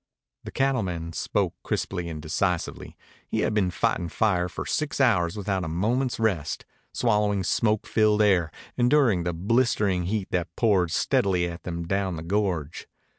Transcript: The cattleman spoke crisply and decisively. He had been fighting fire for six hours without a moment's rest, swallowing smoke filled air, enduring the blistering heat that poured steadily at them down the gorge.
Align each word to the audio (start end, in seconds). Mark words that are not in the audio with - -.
The 0.45 0.51
cattleman 0.51 1.13
spoke 1.13 1.53
crisply 1.61 2.09
and 2.09 2.19
decisively. 2.19 2.97
He 3.27 3.41
had 3.41 3.53
been 3.53 3.69
fighting 3.69 4.09
fire 4.09 4.49
for 4.49 4.65
six 4.65 4.99
hours 4.99 5.37
without 5.37 5.63
a 5.63 5.67
moment's 5.67 6.19
rest, 6.19 6.65
swallowing 6.91 7.43
smoke 7.43 7.85
filled 7.85 8.23
air, 8.23 8.49
enduring 8.75 9.25
the 9.25 9.31
blistering 9.33 10.05
heat 10.05 10.29
that 10.31 10.55
poured 10.55 10.89
steadily 10.89 11.47
at 11.47 11.61
them 11.65 11.85
down 11.87 12.15
the 12.15 12.23
gorge. 12.23 12.87